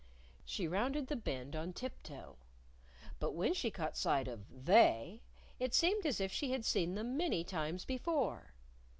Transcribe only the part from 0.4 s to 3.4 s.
She rounded the bend on tiptoe. But